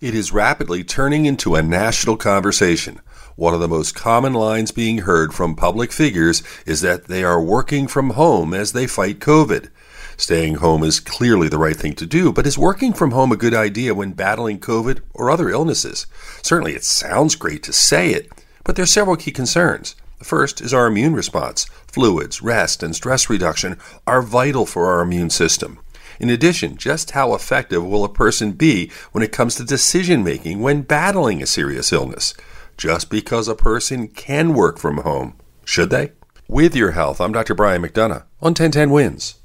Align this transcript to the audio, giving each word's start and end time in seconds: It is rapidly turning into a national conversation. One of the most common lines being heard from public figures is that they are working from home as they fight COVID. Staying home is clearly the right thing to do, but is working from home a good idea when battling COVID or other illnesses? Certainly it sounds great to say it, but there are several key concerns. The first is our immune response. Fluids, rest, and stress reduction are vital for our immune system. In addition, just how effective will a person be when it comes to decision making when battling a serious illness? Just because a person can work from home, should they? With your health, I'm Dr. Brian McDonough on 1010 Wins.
It 0.00 0.14
is 0.14 0.32
rapidly 0.32 0.82
turning 0.82 1.26
into 1.26 1.54
a 1.54 1.62
national 1.62 2.16
conversation. 2.16 3.00
One 3.36 3.52
of 3.52 3.60
the 3.60 3.68
most 3.68 3.94
common 3.94 4.32
lines 4.32 4.72
being 4.72 4.98
heard 4.98 5.34
from 5.34 5.54
public 5.54 5.92
figures 5.92 6.42
is 6.64 6.80
that 6.80 7.08
they 7.08 7.22
are 7.22 7.38
working 7.38 7.86
from 7.86 8.10
home 8.10 8.54
as 8.54 8.72
they 8.72 8.86
fight 8.86 9.18
COVID. 9.18 9.68
Staying 10.16 10.54
home 10.54 10.82
is 10.84 11.00
clearly 11.00 11.50
the 11.50 11.58
right 11.58 11.76
thing 11.76 11.92
to 11.96 12.06
do, 12.06 12.32
but 12.32 12.46
is 12.46 12.56
working 12.56 12.94
from 12.94 13.10
home 13.10 13.30
a 13.30 13.36
good 13.36 13.52
idea 13.52 13.94
when 13.94 14.12
battling 14.12 14.58
COVID 14.58 15.00
or 15.12 15.30
other 15.30 15.50
illnesses? 15.50 16.06
Certainly 16.40 16.76
it 16.76 16.84
sounds 16.84 17.36
great 17.36 17.62
to 17.64 17.72
say 17.74 18.08
it, 18.12 18.30
but 18.64 18.76
there 18.76 18.84
are 18.84 18.86
several 18.86 19.16
key 19.16 19.32
concerns. 19.32 19.96
The 20.18 20.24
first 20.24 20.62
is 20.62 20.72
our 20.72 20.86
immune 20.86 21.12
response. 21.12 21.64
Fluids, 21.86 22.40
rest, 22.40 22.82
and 22.82 22.96
stress 22.96 23.28
reduction 23.28 23.76
are 24.06 24.22
vital 24.22 24.64
for 24.64 24.86
our 24.86 25.02
immune 25.02 25.28
system. 25.28 25.78
In 26.20 26.28
addition, 26.28 26.76
just 26.76 27.12
how 27.12 27.32
effective 27.34 27.82
will 27.84 28.04
a 28.04 28.08
person 28.08 28.52
be 28.52 28.90
when 29.12 29.24
it 29.24 29.32
comes 29.32 29.54
to 29.54 29.64
decision 29.64 30.22
making 30.22 30.60
when 30.60 30.82
battling 30.82 31.42
a 31.42 31.46
serious 31.46 31.92
illness? 31.94 32.34
Just 32.76 33.08
because 33.08 33.48
a 33.48 33.54
person 33.54 34.06
can 34.06 34.52
work 34.52 34.78
from 34.78 34.98
home, 34.98 35.34
should 35.64 35.88
they? 35.88 36.12
With 36.46 36.76
your 36.76 36.90
health, 36.90 37.22
I'm 37.22 37.32
Dr. 37.32 37.54
Brian 37.54 37.80
McDonough 37.80 38.24
on 38.42 38.52
1010 38.52 38.90
Wins. 38.90 39.39